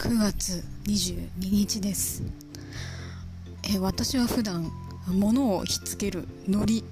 [0.00, 2.22] 9月22日です。
[3.70, 4.72] え私は普段
[5.06, 6.82] 物をひっつける糊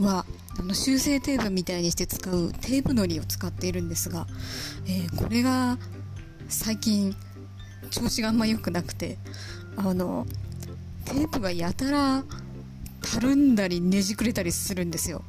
[0.00, 0.24] は
[0.58, 4.26] あの修正テープみたいにして使うテープ糊を使っているんですが、
[4.86, 5.76] えー、これが
[6.48, 7.14] 最近
[7.90, 9.18] 調子があんま良くなくて
[9.76, 10.26] あの
[11.04, 12.24] テープがやたら
[13.02, 15.22] たるんだりねじくれたりするんですよ。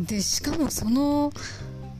[0.00, 1.30] でしかもその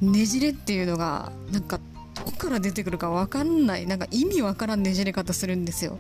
[0.00, 1.80] ねじれっていうのがなんか
[2.26, 3.86] こから出てくるか分かんない。
[3.86, 5.98] なんか意味わからんねじれ方するんですよ。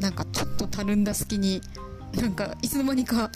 [0.00, 1.60] なんかちょっとたるんだ隙に
[2.14, 3.30] なんかいつの間にか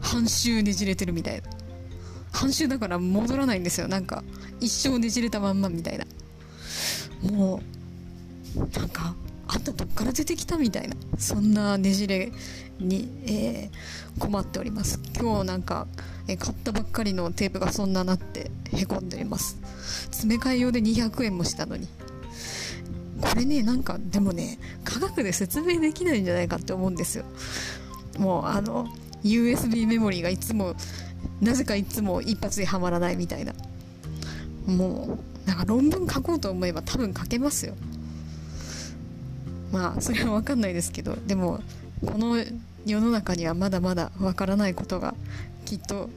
[0.00, 1.50] 半周ねじれてるみたいな。
[2.32, 3.88] 半周だから戻らないんですよ。
[3.88, 4.24] なんか
[4.60, 6.04] 一生ねじれたまんまみたいな。
[7.30, 7.60] も
[8.56, 9.14] うなんか
[9.48, 12.32] あんたどっから出てきたみたいなそんなねじれ
[12.78, 15.00] に、えー、困っております。
[15.18, 15.86] 今日なんか、
[16.28, 19.56] えー、買ったばっかりのテープがそんななってへこんでいます。
[20.10, 21.88] 詰め替え用で200円もしたのに。
[23.20, 27.24] これねなんかでもね科学で説明できないんじゃないかって思うんですよ。
[28.18, 28.86] もうあの
[29.24, 30.74] USB メモリーがいつも
[31.40, 33.54] なぜかいつも一発ではまらないみたいな。
[34.66, 37.74] もうなんか論文書こうと思えば多分書けますよ。
[39.72, 41.60] まあそれは分かんないですけどでも
[42.04, 42.36] この
[42.84, 45.14] 世の中にはまだまだ分からないことが
[45.64, 46.08] きっと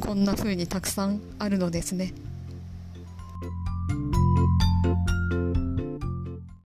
[0.00, 2.12] こんな風にたくさんあるのですね。